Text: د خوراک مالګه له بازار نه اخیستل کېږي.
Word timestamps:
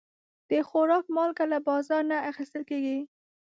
د 0.49 0.51
خوراک 0.67 1.05
مالګه 1.15 1.45
له 1.53 1.59
بازار 1.67 2.01
نه 2.11 2.17
اخیستل 2.31 2.63
کېږي. 2.69 2.97